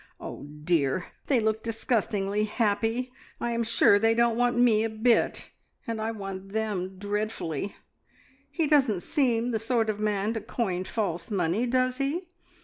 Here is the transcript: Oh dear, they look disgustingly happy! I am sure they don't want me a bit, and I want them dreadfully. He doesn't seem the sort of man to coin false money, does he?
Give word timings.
Oh 0.19 0.47
dear, 0.63 1.11
they 1.27 1.39
look 1.39 1.61
disgustingly 1.61 2.45
happy! 2.45 3.13
I 3.39 3.51
am 3.51 3.61
sure 3.63 3.99
they 3.99 4.15
don't 4.15 4.35
want 4.35 4.57
me 4.57 4.83
a 4.83 4.89
bit, 4.89 5.51
and 5.85 6.01
I 6.01 6.09
want 6.09 6.53
them 6.53 6.97
dreadfully. 6.97 7.75
He 8.49 8.65
doesn't 8.65 9.01
seem 9.03 9.51
the 9.51 9.59
sort 9.59 9.91
of 9.91 9.99
man 9.99 10.33
to 10.33 10.41
coin 10.41 10.85
false 10.85 11.29
money, 11.29 11.67
does 11.67 11.97
he? 11.99 12.29